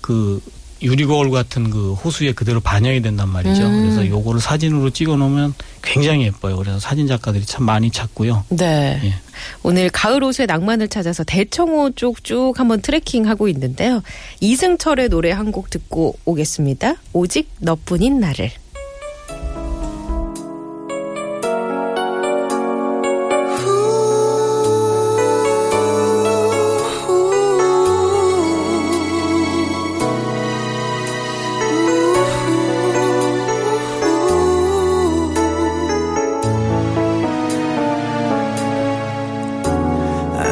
그 0.00 0.42
유리 0.82 1.04
거울 1.04 1.30
같은 1.30 1.68
그 1.70 1.92
호수에 1.92 2.32
그대로 2.32 2.60
반영이 2.60 3.02
된단 3.02 3.28
말이죠. 3.28 3.62
음. 3.66 3.82
그래서 3.82 4.06
요거를 4.08 4.40
사진으로 4.40 4.90
찍어 4.90 5.16
놓으면 5.16 5.52
굉장히 5.82 6.24
예뻐요. 6.24 6.56
그래서 6.56 6.78
사진 6.78 7.06
작가들이 7.06 7.44
참 7.44 7.64
많이 7.64 7.90
찾고요. 7.90 8.44
네. 8.48 9.00
예. 9.04 9.14
오늘 9.62 9.90
가을 9.90 10.22
옷의 10.24 10.46
낭만을 10.46 10.88
찾아서 10.88 11.22
대청호 11.24 11.90
쪽 11.96 12.24
쭉 12.24 12.54
한번 12.56 12.80
트레킹 12.80 13.28
하고 13.28 13.48
있는데요. 13.48 14.02
이승철의 14.40 15.08
노래 15.10 15.30
한 15.32 15.50
곡 15.50 15.68
듣고 15.70 16.16
오겠습니다. 16.24 16.94
오직 17.12 17.48
너뿐인 17.58 18.20
나를. 18.20 18.50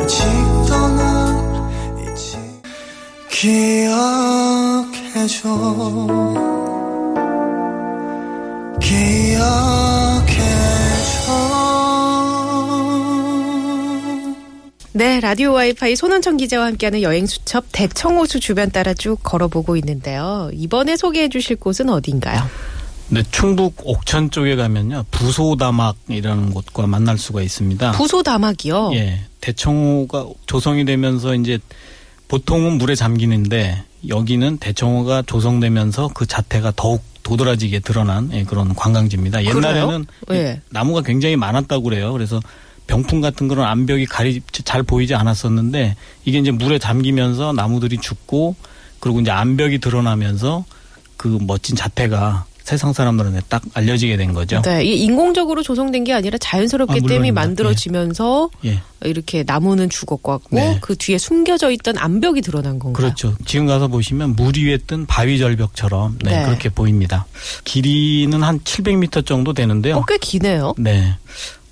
아직도 0.09 0.89
난 0.97 2.01
잊지 2.01 2.39
기억해줘 3.29 3.99
기억해줘 8.81 9.69
네, 14.95 15.21
라디오 15.21 15.53
와이파이 15.53 15.95
손원천 15.95 16.39
기자와 16.39 16.65
함께하는 16.69 17.03
여행 17.03 17.27
수첩 17.27 17.67
대청호수 17.71 18.41
주변 18.41 18.71
따라 18.71 18.95
쭉 18.95 19.19
걸어보고 19.23 19.77
있는데요. 19.77 20.49
이번에 20.55 20.97
소개해 20.97 21.29
주실 21.29 21.57
곳은 21.57 21.91
어딘가요? 21.91 22.49
네, 23.11 23.23
충북 23.31 23.75
옥천 23.85 24.31
쪽에 24.31 24.57
가면요. 24.57 25.05
부소다막이라는 25.11 26.55
곳과 26.55 26.87
만날 26.87 27.19
수가 27.19 27.43
있습니다. 27.43 27.93
부소 27.93 28.23
다막이요. 28.23 28.93
예. 28.95 29.28
대청호가 29.41 30.27
조성이 30.47 30.85
되면서 30.85 31.35
이제 31.35 31.59
보통은 32.29 32.79
물에 32.79 32.95
잠기는데 32.95 33.85
여기는 34.09 34.59
대청호가 34.59 35.23
조성되면서 35.23 36.11
그 36.15 36.27
자태가 36.27 36.73
더욱 36.77 37.03
도드라지게 37.23 37.81
드러난 37.81 38.31
예, 38.33 38.45
그런 38.45 38.75
관광지입니다. 38.75 39.45
옛날에는 39.45 40.07
예. 40.31 40.61
나무가 40.71 41.03
굉장히 41.03 41.37
많았다고 41.37 41.83
그래요. 41.85 42.13
그래서 42.13 42.41
병풍 42.87 43.21
같은 43.21 43.49
그런 43.49 43.67
암벽이 43.67 44.07
가리 44.07 44.41
잘 44.51 44.83
보이지 44.83 45.15
않았었는데 45.15 45.97
이게 46.25 46.39
이제 46.39 46.51
물에 46.51 46.79
잠기면서 46.79 47.53
나무들이 47.53 47.99
죽고 47.99 48.57
그리고 48.99 49.21
이제 49.21 49.31
암벽이 49.31 49.79
드러나면서 49.79 50.65
그 51.17 51.39
멋진 51.43 51.77
자태가 51.77 52.47
세상 52.69 52.93
사람들한테 52.93 53.41
딱 53.49 53.63
알려지게 53.73 54.19
된 54.19 54.35
거죠. 54.35 54.61
네, 54.61 54.85
인공적으로 54.85 55.63
조성된 55.63 56.05
게 56.05 56.13
아니라 56.13 56.37
자연스럽게 56.37 56.93
아, 56.93 56.95
댐이 56.97 57.03
물론입니다. 57.07 57.41
만들어지면서 57.41 58.51
예. 58.67 58.83
이렇게 59.05 59.43
나무는 59.43 59.89
죽었고 59.89 60.43
네. 60.51 60.77
그 60.83 60.95
뒤에 60.95 61.17
숨겨져 61.17 61.71
있던 61.71 61.97
암벽이 61.97 62.43
드러난 62.43 62.79
건가요? 62.79 62.93
그렇죠. 62.93 63.35
지금 63.47 63.65
가서 63.67 63.89
보시면 63.89 64.37
물 64.37 64.53
위에 64.59 64.77
뜬 64.87 65.07
바위 65.07 65.39
절벽처럼 65.39 66.19
네, 66.23 66.41
네. 66.41 66.45
그렇게 66.45 66.69
보입니다. 66.69 67.25
길이는 67.65 68.43
한 68.43 68.61
700m 68.61 69.25
정도 69.25 69.55
되는데요. 69.55 69.97
어, 69.97 70.05
꽤 70.07 70.19
기네요. 70.19 70.75
네. 70.77 71.17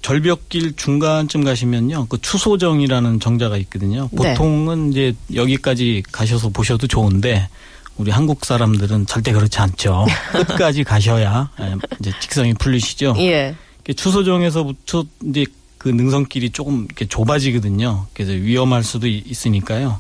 절벽길 0.01 0.77
중간쯤 0.77 1.45
가시면요. 1.45 2.07
그 2.09 2.19
추소정이라는 2.23 3.21
정자가 3.21 3.59
있거든요. 3.59 4.09
네. 4.13 4.33
보통은 4.33 4.93
이제 4.93 5.15
여기까지 5.35 6.03
가셔서 6.11 6.49
보셔도 6.49 6.87
좋은데 6.87 7.51
우리 7.99 8.11
한국 8.11 8.45
사람들은 8.45 9.07
절대 9.07 9.33
그렇지 9.33 9.59
않죠. 9.59 10.07
끝까지 10.33 10.85
가셔야 10.85 11.51
예, 11.61 11.75
이제 12.01 12.13
직성이 12.21 12.53
풀리시죠. 12.55 13.15
예. 13.19 13.55
추소정에서부터 13.97 15.05
이제 15.25 15.45
그 15.79 15.89
능선길이 15.89 16.51
조금 16.51 16.85
이렇게 16.87 17.07
좁아지거든요. 17.07 18.07
그래서 18.13 18.33
위험할 18.33 18.83
수도 18.83 19.07
이- 19.07 19.23
있으니까요. 19.27 19.99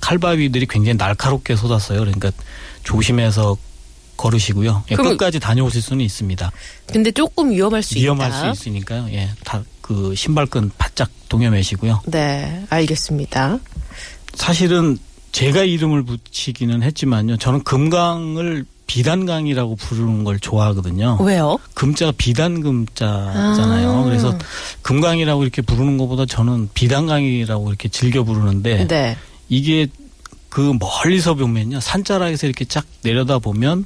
칼바위들이 0.00 0.66
굉장히 0.66 0.96
날카롭게 0.96 1.56
쏟았어요. 1.56 1.98
그러니까 2.00 2.30
조심해서 2.84 3.56
걸으시고요. 4.16 4.84
예, 4.90 4.94
끝까지 4.96 5.38
다녀오실 5.40 5.82
수는 5.82 6.04
있습니다. 6.04 6.50
근데 6.92 7.10
조금 7.10 7.50
위험할 7.50 7.82
수 7.82 7.96
위험할 7.96 8.28
있다. 8.30 8.54
수 8.54 8.62
있으니까요. 8.70 9.08
예, 9.12 9.30
다 9.44 9.62
그 9.88 10.14
신발끈 10.14 10.70
바짝 10.76 11.08
동여매시고요. 11.30 12.02
네, 12.08 12.62
알겠습니다. 12.68 13.58
사실은 14.34 14.98
제가 15.32 15.64
이름을 15.64 16.02
붙이기는 16.04 16.82
했지만요. 16.82 17.36
저는 17.36 17.62
금강을 17.64 18.64
비단강이라고 18.86 19.76
부르는 19.76 20.24
걸 20.24 20.40
좋아하거든요. 20.40 21.18
왜요? 21.20 21.58
금자가 21.74 22.12
비단 22.16 22.62
금자잖아요. 22.62 23.90
아. 23.90 24.04
그래서 24.04 24.36
금강이라고 24.82 25.42
이렇게 25.42 25.62
부르는 25.62 25.98
것보다 25.98 26.24
저는 26.26 26.70
비단강이라고 26.72 27.68
이렇게 27.68 27.88
즐겨 27.88 28.24
부르는데 28.24 28.88
네. 28.88 29.16
이게 29.48 29.86
그 30.48 30.74
멀리서 30.80 31.34
보면요. 31.34 31.80
산자락에서 31.80 32.46
이렇게 32.46 32.64
쫙 32.64 32.84
내려다 33.02 33.38
보면 33.38 33.84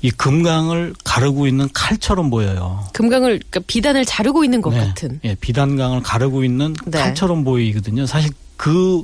이 0.00 0.10
금강을 0.10 0.94
가르고 1.04 1.46
있는 1.46 1.68
칼처럼 1.74 2.30
보여요. 2.30 2.84
금강을 2.94 3.38
그러니까 3.38 3.60
비단을 3.66 4.04
자르고 4.04 4.44
있는 4.44 4.62
것 4.62 4.70
네. 4.70 4.78
같은. 4.78 5.20
예, 5.24 5.34
비단강을 5.34 6.02
가르고 6.02 6.42
있는 6.42 6.74
네. 6.86 6.98
칼처럼 6.98 7.44
보이거든요. 7.44 8.06
사실 8.06 8.30
그 8.56 9.02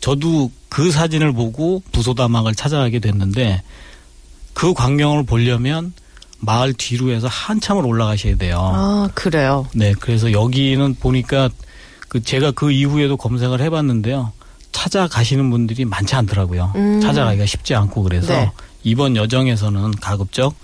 저도 0.00 0.50
그 0.68 0.90
사진을 0.90 1.32
보고 1.32 1.82
부소다막을 1.92 2.54
찾아가게 2.54 2.98
됐는데 2.98 3.62
그 4.54 4.74
광경을 4.74 5.24
보려면 5.24 5.92
마을 6.40 6.72
뒤로 6.72 7.10
해서 7.10 7.26
한참을 7.26 7.84
올라가셔야 7.84 8.36
돼요. 8.36 8.58
아, 8.60 9.08
그래요. 9.14 9.66
네, 9.74 9.92
그래서 9.98 10.32
여기는 10.32 10.96
보니까 10.96 11.48
그 12.08 12.22
제가 12.22 12.52
그 12.52 12.70
이후에도 12.70 13.16
검색을 13.16 13.60
해봤는데요. 13.60 14.32
찾아가시는 14.72 15.50
분들이 15.50 15.84
많지 15.84 16.14
않더라고요. 16.14 16.72
음. 16.76 17.00
찾아가기가 17.00 17.46
쉽지 17.46 17.74
않고 17.74 18.02
그래서 18.02 18.32
네. 18.32 18.52
이번 18.84 19.16
여정에서는 19.16 19.92
가급적 19.92 20.54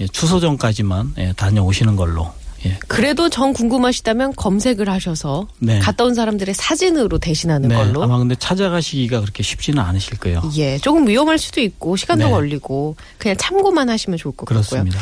예, 0.00 0.06
추소 0.08 0.40
전까지만 0.40 1.14
예, 1.18 1.32
다녀오시는 1.36 1.96
걸로. 1.96 2.32
예. 2.66 2.78
그래도 2.88 3.28
정 3.28 3.52
궁금하시다면 3.52 4.34
검색을 4.36 4.88
하셔서 4.88 5.48
네. 5.58 5.78
갔다 5.80 6.04
온 6.04 6.14
사람들의 6.14 6.54
사진으로 6.54 7.18
대신하는 7.18 7.68
네, 7.68 7.74
걸로. 7.74 8.02
아마 8.02 8.18
근데 8.18 8.34
찾아가시기가 8.34 9.20
그렇게 9.20 9.42
쉽지는 9.42 9.82
않으실 9.82 10.18
거예요. 10.18 10.42
예, 10.56 10.78
조금 10.78 11.06
위험할 11.06 11.38
수도 11.38 11.60
있고 11.60 11.96
시간도 11.96 12.26
네. 12.26 12.30
걸리고 12.30 12.96
그냥 13.18 13.36
참고만 13.36 13.90
하시면 13.90 14.18
좋을 14.18 14.34
것 14.34 14.46
같고요. 14.46 14.62
그렇습니다. 14.62 14.98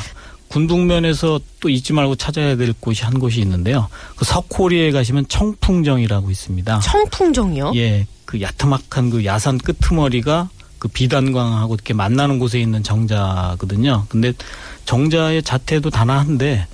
군북면에서 0.48 1.40
또 1.60 1.70
잊지 1.70 1.94
말고 1.94 2.16
찾아야 2.16 2.56
될 2.56 2.74
곳이 2.78 3.04
한 3.04 3.18
곳이 3.18 3.40
있는데요. 3.40 3.88
그 4.16 4.24
석호리에 4.26 4.90
가시면 4.90 5.26
청풍정이라고 5.28 6.30
있습니다. 6.30 6.80
청풍정이요? 6.80 7.72
예, 7.76 8.06
그 8.26 8.40
야트막한 8.40 9.10
그 9.10 9.24
야산 9.24 9.56
끄트머리가 9.58 10.50
그 10.78 10.88
비단광하고 10.88 11.74
이렇게 11.74 11.94
만나는 11.94 12.38
곳에 12.38 12.60
있는 12.60 12.82
정자거든요. 12.82 14.06
근데 14.08 14.32
정자의 14.84 15.42
자태도 15.42 15.90
단아한데 15.90 16.66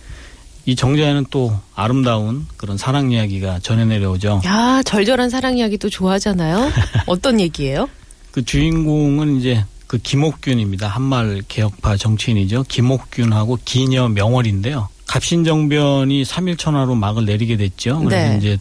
이 0.69 0.77
정자에는 0.77 1.25
또 1.31 1.59
아름다운 1.75 2.47
그런 2.59 2.77
사랑 2.77 3.11
이야기가 3.11 3.61
전해 3.61 3.87
내려오죠. 3.87 4.43
야, 4.45 4.83
절절한 4.85 5.31
사랑 5.31 5.57
이야기 5.57 5.79
또 5.79 5.89
좋아하잖아요. 5.89 6.71
어떤 7.09 7.41
얘기예요? 7.41 7.89
그 8.33 8.45
주인공은 8.45 9.39
이제 9.39 9.65
그 9.87 9.97
김옥균입니다. 9.97 10.87
한말 10.87 11.41
개혁파 11.49 11.97
정치인이죠. 11.97 12.67
김옥균하고 12.69 13.61
기녀 13.65 14.09
명월인데요. 14.09 14.91
갑신정변이 15.07 16.25
3일 16.25 16.59
천하로 16.59 16.97
막을 16.97 17.25
내리게 17.25 17.57
됐죠. 17.57 18.01
그래서 18.01 18.29
네. 18.29 18.37
이제 18.37 18.59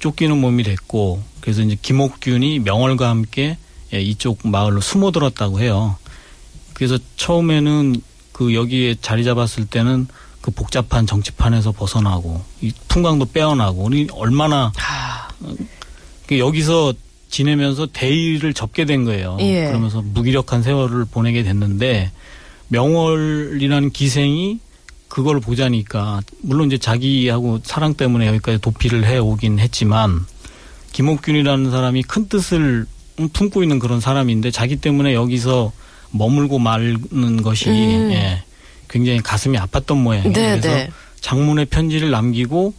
쫓기는 0.00 0.36
몸이 0.36 0.64
됐고 0.64 1.22
그래서 1.40 1.62
이제 1.62 1.76
김옥균이 1.80 2.58
명월과 2.58 3.08
함께 3.08 3.58
예, 3.92 4.00
이쪽 4.00 4.40
마을로 4.42 4.80
숨어들었다고 4.80 5.60
해요. 5.60 5.94
그래서 6.72 6.98
처음에는 7.16 8.02
그 8.32 8.56
여기에 8.56 8.96
자리 9.00 9.22
잡았을 9.22 9.66
때는 9.66 10.08
그 10.44 10.50
복잡한 10.50 11.06
정치판에서 11.06 11.72
벗어나고 11.72 12.38
이 12.60 12.70
풍광도 12.88 13.30
빼어나고 13.32 13.82
우리 13.82 14.06
얼마나 14.12 14.74
아, 14.76 15.28
그 16.26 16.38
여기서 16.38 16.92
지내면서 17.30 17.86
대의를 17.86 18.52
접게 18.52 18.84
된 18.84 19.06
거예요. 19.06 19.38
예. 19.40 19.64
그러면서 19.68 20.02
무기력한 20.02 20.62
세월을 20.62 21.06
보내게 21.06 21.44
됐는데 21.44 22.10
명월이라는 22.68 23.88
기생이 23.88 24.58
그걸 25.08 25.40
보자니까 25.40 26.20
물론 26.42 26.66
이제 26.66 26.76
자기하고 26.76 27.60
사랑 27.64 27.94
때문에 27.94 28.26
여기까지 28.26 28.58
도피를 28.58 29.06
해 29.06 29.16
오긴 29.16 29.58
했지만 29.58 30.26
김옥균이라는 30.92 31.70
사람이 31.70 32.02
큰 32.02 32.28
뜻을 32.28 32.84
품고 33.32 33.62
있는 33.62 33.78
그런 33.78 33.98
사람인데 33.98 34.50
자기 34.50 34.76
때문에 34.76 35.14
여기서 35.14 35.72
머물고 36.10 36.58
마는 36.58 37.40
것이 37.42 37.70
음. 37.70 38.10
예, 38.12 38.42
굉장히 38.94 39.18
가슴이 39.20 39.58
아팠던 39.58 39.96
모양이에요. 39.96 40.32
네, 40.32 40.50
그래서 40.60 40.68
네. 40.68 40.88
장문의 41.20 41.64
편지를 41.66 42.12
남기고 42.12 42.72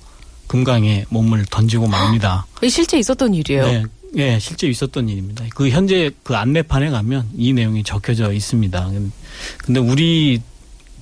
금강에 0.47 1.03
몸을 1.09 1.43
던지고 1.51 1.87
맙니다. 1.87 2.45
실제 2.69 2.97
있었던 2.97 3.33
일이에요. 3.33 3.65
네. 3.65 3.83
예, 4.15 4.39
실제 4.39 4.65
있었던 4.67 5.09
일입니다. 5.09 5.43
그 5.53 5.67
현재 5.69 6.09
그 6.23 6.37
안내판에 6.37 6.89
가면 6.89 7.27
이 7.35 7.51
내용이 7.51 7.83
적혀져 7.83 8.31
있습니다. 8.31 8.91
근데 9.65 9.79
우리 9.81 10.39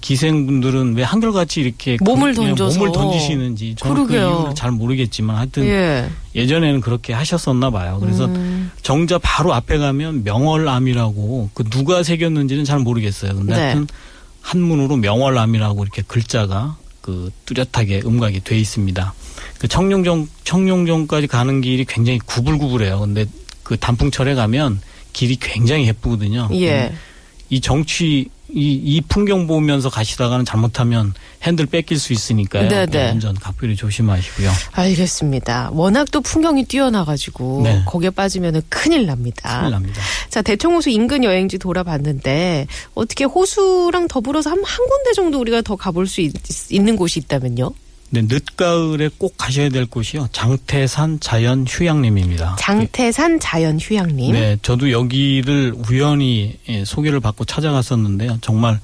기생분들은 0.02 0.96
왜 0.96 1.04
한결같이 1.04 1.62
이렇게 1.62 1.96
몸을 2.02 2.34
그- 2.34 2.42
예, 2.42 2.48
던져서. 2.48 2.80
몸을 2.80 2.92
던지시는지 2.92 3.76
저는 3.78 3.96
그 3.96 4.08
그러게요. 4.08 4.30
이유를 4.40 4.56
잘 4.56 4.72
모르겠지만 4.72 5.36
하여튼 5.38 5.64
예. 5.66 6.10
예전에는 6.34 6.82
그렇게 6.82 7.14
하셨었나 7.14 7.70
봐요. 7.70 8.00
그래서 8.02 8.26
음. 8.26 8.72
정자 8.82 9.20
바로 9.20 9.54
앞에 9.54 9.78
가면 9.78 10.24
명월암이라고 10.24 11.52
그 11.54 11.64
누가 11.70 12.02
새겼는지는 12.02 12.66
잘 12.66 12.80
모르겠어요. 12.80 13.36
근데 13.36 13.54
네. 13.56 13.62
하여튼 13.62 13.88
한문으로 14.44 14.98
명월암이라고 14.98 15.84
이렇게 15.84 16.04
글자가 16.06 16.78
그 17.02 17.32
뚜렷하게 17.46 18.02
음각이 18.06 18.42
돼 18.42 18.60
있습니다. 18.60 19.14
그 19.58 19.68
청룡정 19.68 20.28
청룡정까지 20.44 21.28
가는 21.28 21.62
길이 21.62 21.86
굉장히 21.86 22.20
구불구불해요. 22.20 23.00
근데 23.00 23.26
그 23.64 23.78
단풍철에 23.78 24.36
가면 24.36 24.82
길이 25.14 25.38
굉장히 25.38 25.88
예쁘거든요. 25.88 26.50
예. 26.54 26.94
이 27.50 27.62
정취 27.62 28.30
이, 28.56 28.74
이 28.74 29.02
풍경 29.02 29.48
보면서 29.48 29.90
가시다가는 29.90 30.46
잘못하면 30.46 31.14
핸들 31.42 31.66
뺏길 31.66 31.98
수 32.00 32.14
있으니까요. 32.14 32.70
네네. 32.70 33.12
운전 33.14 33.36
각별히 33.36 33.76
조심하시고요. 33.76 34.52
알겠습니다. 34.72 35.72
워낙 35.74 36.10
또 36.12 36.22
풍경이 36.22 36.66
뛰어나가지고 36.66 37.62
네. 37.64 37.84
거기에 37.86 38.12
빠지면 38.12 38.62
큰일 38.70 39.06
납니다. 39.06 39.60
큰일 39.60 39.72
납니다. 39.72 40.02
자, 40.30 40.42
대청호수 40.42 40.90
인근 40.90 41.24
여행지 41.24 41.58
돌아봤는데 41.58 42.68
어떻게 42.94 43.24
호수랑 43.24 44.08
더불어서 44.08 44.52
한, 44.52 44.64
한 44.64 44.88
군데 44.88 45.14
정도 45.14 45.40
우리가 45.40 45.62
더 45.62 45.76
가볼 45.76 46.08
수 46.08 46.22
있, 46.22 46.34
는 46.72 46.96
곳이 46.96 47.20
있다면요? 47.20 47.72
네, 48.14 48.22
늦가을에 48.22 49.10
꼭 49.18 49.34
가셔야 49.40 49.70
될 49.70 49.88
곳이요. 49.88 50.28
장태산 50.32 51.20
자연 51.20 51.66
휴양림입니다. 51.68 52.58
장태산 52.60 53.40
자연 53.40 53.80
휴양림. 53.80 54.34
네, 54.34 54.56
저도 54.62 54.92
여기를 54.92 55.74
우연히 55.90 56.60
예, 56.70 56.86
소개를 56.86 57.20
받고 57.20 57.46
찾아갔었는데요. 57.46 58.38
정말 58.42 58.80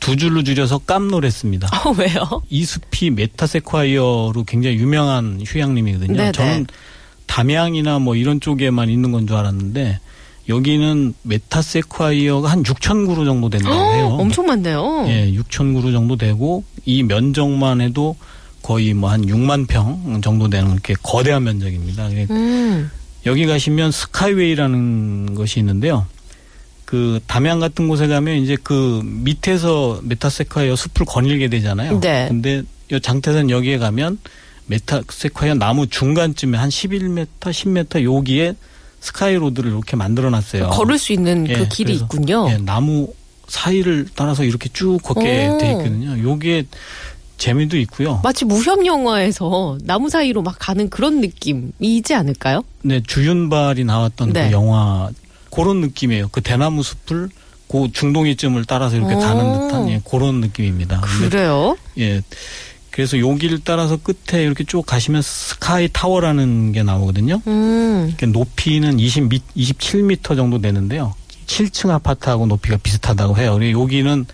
두 0.00 0.16
줄로 0.16 0.42
줄여서 0.42 0.80
깜놀했습니다. 0.80 1.68
어, 1.88 1.92
왜요? 1.92 2.42
이 2.50 2.62
숲이 2.66 3.08
메타세콰이어로 3.12 4.44
굉장히 4.46 4.76
유명한 4.76 5.40
휴양림이거든요. 5.42 6.14
네네. 6.14 6.32
저는 6.32 6.66
담양이나 7.26 8.00
뭐 8.00 8.16
이런 8.16 8.38
쪽에만 8.38 8.90
있는 8.90 9.12
건 9.12 9.26
줄 9.26 9.34
알았는데 9.38 9.98
여기는 10.50 11.14
메타세콰이어가 11.22 12.50
한 12.50 12.62
6천 12.64 13.06
그루 13.06 13.24
정도 13.24 13.48
된다고 13.48 13.94
해요. 13.94 14.08
엄청 14.20 14.44
많네요. 14.44 15.06
예, 15.08 15.32
6천 15.32 15.74
그루 15.80 15.90
정도 15.92 16.16
되고 16.16 16.64
이 16.84 17.02
면적만 17.02 17.80
해도 17.80 18.16
거의 18.62 18.94
뭐 18.94 19.10
한 19.10 19.26
6만 19.26 19.66
평 19.66 20.20
정도 20.22 20.48
되는 20.48 20.72
이렇게 20.72 20.94
거대한 21.02 21.44
면적입니다. 21.44 22.08
그래- 22.08 22.26
음. 22.30 22.90
여기 23.26 23.46
가시면 23.46 23.92
스카이웨이라는 23.92 25.34
것이 25.34 25.60
있는데요. 25.60 26.06
그 26.84 27.20
담양 27.26 27.60
같은 27.60 27.88
곳에 27.88 28.06
가면 28.06 28.36
이제 28.36 28.56
그 28.62 29.00
밑에서 29.04 30.00
메타세콰이어 30.04 30.76
숲을 30.76 31.06
거닐게 31.06 31.48
되잖아요. 31.48 32.00
네. 32.00 32.26
근데 32.28 32.62
요 32.92 32.98
장태산 32.98 33.48
여기에 33.50 33.78
가면 33.78 34.18
메타세콰이어 34.66 35.54
나무 35.54 35.86
중간쯤에 35.86 36.58
한 36.58 36.68
11m, 36.68 37.26
10m 37.40 38.04
여기에 38.04 38.54
sky 39.00 39.19
road를 39.19 39.70
이렇게 39.70 39.96
만들어 39.96 40.30
놨어요. 40.30 40.68
걸을 40.70 40.98
수 40.98 41.12
있는 41.12 41.44
그 41.44 41.52
예, 41.52 41.68
길이 41.68 41.86
그래서, 41.98 42.04
있군요. 42.04 42.46
예, 42.50 42.56
나무 42.58 43.12
사이를 43.48 44.06
따라서 44.14 44.44
이렇게 44.44 44.68
쭉 44.72 44.98
걷게 45.02 45.48
오. 45.48 45.58
돼 45.58 45.70
있거든요. 45.72 46.22
요게 46.22 46.66
재미도 47.42 47.76
있고요. 47.78 48.20
마치 48.22 48.44
무협 48.44 48.86
영화에서 48.86 49.76
나무 49.82 50.08
사이로 50.08 50.42
막 50.42 50.54
가는 50.60 50.88
그런 50.88 51.20
느낌이지 51.20 52.14
않을까요? 52.14 52.62
네, 52.82 53.02
주윤발이 53.04 53.82
나왔던 53.84 54.32
네. 54.32 54.46
그 54.46 54.52
영화 54.52 55.10
그런 55.50 55.80
느낌이에요. 55.80 56.28
그 56.30 56.40
대나무 56.40 56.84
숲을 56.84 57.30
그 57.66 57.88
중동이쯤을 57.92 58.64
따라서 58.66 58.96
이렇게 58.96 59.14
오. 59.14 59.18
가는 59.18 59.52
듯한 59.58 59.88
예, 59.88 60.00
그런 60.08 60.40
느낌입니다. 60.40 61.00
그래요? 61.00 61.76
예. 61.98 62.22
그래서 62.92 63.18
여기를 63.18 63.62
따라서 63.64 63.96
끝에 63.96 64.44
이렇게 64.44 64.62
쭉 64.62 64.86
가시면 64.86 65.22
스카이 65.22 65.88
타워라는 65.92 66.70
게 66.70 66.84
나오거든요. 66.84 67.40
음. 67.48 68.14
높이는 68.28 69.00
20 69.00 69.28
미, 69.28 69.40
27m 69.56 70.36
정도 70.36 70.60
되는데요. 70.60 71.14
7층 71.46 71.90
아파트하고 71.90 72.46
높이가 72.46 72.76
비슷하다고 72.76 73.38
해요. 73.38 73.58
여기는 73.60 74.26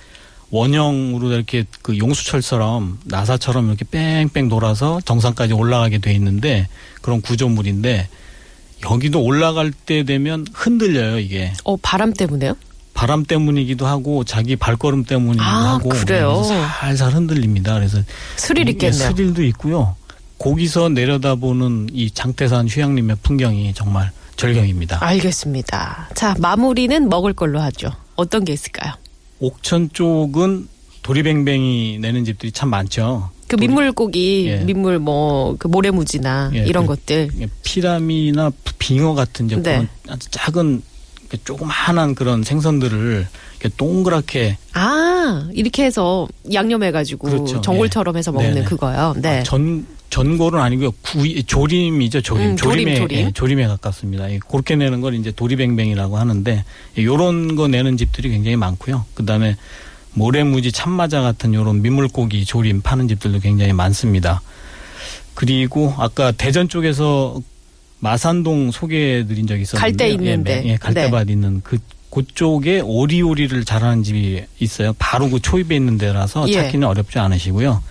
원형으로 0.51 1.33
이렇게 1.33 1.65
그 1.83 1.99
용수철처럼 1.99 3.01
나사처럼 3.05 3.69
이렇게 3.69 3.85
뺑뺑 3.91 4.49
돌아서 4.49 5.01
정상까지 5.05 5.53
올라가게 5.53 5.99
돼 5.99 6.13
있는데 6.15 6.69
그런 7.03 7.21
구조물인데 7.21 8.09
여기도 8.91 9.23
올라갈 9.23 9.73
때 9.73 10.05
되면 10.05 10.47
흔들려요 10.53 11.19
이게 11.19 11.53
어, 11.65 11.77
바람 11.77 12.13
때문에요? 12.13 12.55
바람 12.95 13.25
때문이기도 13.25 13.87
하고 13.87 14.25
자기 14.25 14.57
발걸음 14.57 15.05
때문이기도 15.05 15.45
아, 15.45 15.75
하고 15.75 15.89
그래요? 15.91 16.43
살살 16.43 17.13
흔들립니다. 17.13 17.75
그래서 17.75 17.99
스릴 18.37 18.67
예, 18.67 18.73
있겠네요. 18.73 19.11
스릴도 19.13 19.45
있고요. 19.45 19.95
거기서 20.39 20.89
내려다보는 20.89 21.91
이 21.93 22.11
장태산 22.11 22.67
휴양림의 22.69 23.19
풍경이 23.23 23.73
정말 23.75 24.11
절경입니다. 24.37 24.99
알겠습니다. 25.05 26.09
자, 26.15 26.35
마무리는 26.39 27.09
먹을 27.09 27.33
걸로 27.35 27.61
하죠. 27.61 27.93
어떤 28.17 28.45
게 28.45 28.53
있을까요? 28.53 28.95
옥천 29.41 29.91
쪽은 29.93 30.69
도리뱅뱅이 31.03 31.99
내는 32.01 32.25
집들이 32.25 32.53
참 32.53 32.71
많죠. 32.71 33.31
그 33.47 33.57
민물고기, 33.57 34.47
예. 34.49 34.57
민물 34.59 34.99
뭐, 34.99 35.57
그 35.59 35.69
모래무지나 35.69 36.51
예, 36.55 36.65
이런 36.67 36.87
그- 36.87 36.95
것들. 36.97 37.31
예, 37.41 37.47
피라미나 37.63 38.53
빙어 38.79 39.15
같은 39.15 39.47
이제 39.47 39.57
네. 39.57 39.63
그런 39.63 39.89
아주 40.09 40.29
작은 40.31 40.83
이렇게 41.21 41.39
조그마한 41.45 42.15
그런 42.15 42.43
생선들을 42.43 43.27
이렇게 43.61 43.75
동그랗게 43.77 44.59
아, 44.75 45.49
이렇게 45.53 45.85
해서 45.85 46.29
양념해가지고 46.53 47.27
그렇죠. 47.29 47.61
전골처럼 47.63 48.17
해서 48.17 48.33
먹는 48.33 48.55
네네. 48.55 48.65
그거요. 48.67 49.15
네. 49.17 49.41
아, 49.41 49.43
전 49.45 49.87
전골은 50.11 50.61
아니고요. 50.61 50.93
구이, 51.03 51.43
조림이죠. 51.45 52.23
조림. 52.23 52.51
음, 52.51 52.57
조림, 52.57 52.85
조림에 52.85 52.95
조림. 52.97 53.19
예, 53.19 53.31
조림에 53.33 53.67
가깝습니다. 53.67 54.31
예, 54.33 54.39
그렇게 54.49 54.77
내는 54.77 55.01
걸 55.01 55.15
이제 55.15 55.31
도리뱅뱅이라고 55.31 56.17
하는데 56.19 56.65
예, 56.97 57.05
요런 57.05 57.57
거 57.57 57.69
내는 57.69 57.97
집들이 57.97 58.31
굉장히 58.31 58.57
많고요. 58.57 59.05
그다음에 59.15 59.57
모래무지 60.15 60.73
참마자 60.73 61.21
같은 61.21 61.55
요런 61.55 61.83
민물고기 61.83 62.45
조림 62.45 62.81
파는 62.81 63.09
집들도 63.09 63.41
굉장히 63.41 63.73
많습니다. 63.73 64.41
그리고 65.35 65.95
아까 65.99 66.33
대전 66.33 66.69
쪽에서 66.69 67.41
마산동 68.01 68.71
소개해 68.71 69.27
드린 69.27 69.47
적이 69.47 69.63
있었는데 69.63 69.81
갈대 69.81 70.09
있는데. 70.15 70.63
예, 70.67 70.77
갈대밭 70.77 71.27
네. 71.27 71.33
있는 71.33 71.61
그 71.63 71.79
그쪽에 72.11 72.81
오리오리를 72.81 73.65
잘하는 73.65 74.03
집이 74.03 74.43
있어요. 74.61 74.95
바로 74.99 75.29
그 75.29 75.41
초입에 75.41 75.77
있는 75.77 75.99
데라서 75.99 76.49
예. 76.49 76.55
찾기는 76.55 76.87
어렵지 76.89 77.19
않으시고요. 77.19 77.83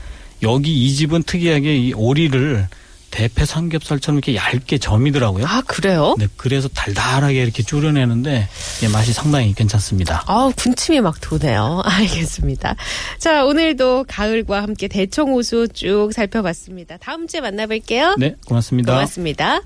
여기 0.43 0.86
이 0.86 0.93
집은 0.93 1.23
특이하게 1.23 1.78
이 1.78 1.93
오리를 1.93 2.67
대패 3.10 3.45
삼겹살처럼 3.45 4.17
이렇게 4.17 4.36
얇게 4.36 4.78
점이더라고요. 4.78 5.45
아, 5.47 5.62
그래요? 5.65 6.15
네, 6.19 6.28
그래서 6.38 6.67
달달하게 6.67 7.41
이렇게 7.41 7.63
졸여내는데 7.63 8.47
예, 8.84 8.88
맛이 8.89 9.13
상당히 9.13 9.54
괜찮습니다. 9.54 10.23
아, 10.28 10.52
군침이 10.56 11.02
막 11.02 11.19
도네요. 11.21 11.82
알겠습니다. 11.86 12.76
자, 13.17 13.45
오늘도 13.45 14.06
가을과 14.08 14.62
함께 14.62 14.88
대청호수 14.88 15.69
쭉 15.73 16.10
살펴봤습니다. 16.13 16.97
다음 16.97 17.28
주에 17.28 17.39
만나뵐게요. 17.41 18.19
네, 18.19 18.36
고맙습니다. 18.45 18.93
고맙습니다. 18.93 19.62